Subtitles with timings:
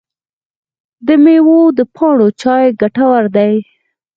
[1.07, 3.53] د میوو د پاڼو چای ګټور دی؟